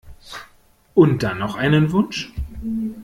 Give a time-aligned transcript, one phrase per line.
[0.95, 2.33] Und dann noch einen Wunsch?